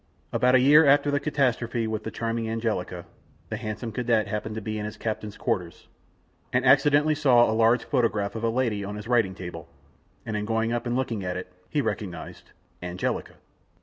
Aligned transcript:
About 0.33 0.55
a 0.55 0.59
year 0.59 0.83
after 0.83 1.11
the 1.11 1.19
catastrophe 1.19 1.85
with 1.85 2.11
charming 2.11 2.49
Angelica, 2.49 3.05
the 3.49 3.57
handsome 3.57 3.91
cadet 3.91 4.25
happened 4.27 4.55
to 4.55 4.59
be 4.61 4.79
in 4.79 4.85
his 4.85 4.97
captain's 4.97 5.37
quarters, 5.37 5.89
and 6.51 6.65
accidentally 6.65 7.13
saw 7.13 7.43
a 7.47 7.53
large 7.53 7.83
photograph 7.83 8.33
of 8.33 8.43
a 8.43 8.49
lady 8.49 8.83
on 8.83 8.95
his 8.95 9.07
writing 9.07 9.35
table, 9.35 9.69
and 10.25 10.35
on 10.35 10.45
going 10.45 10.73
up 10.73 10.87
and 10.87 10.95
looking 10.95 11.23
at 11.23 11.37
it, 11.37 11.53
he 11.69 11.81
recognized 11.83 12.49
Angelica. 12.81 13.35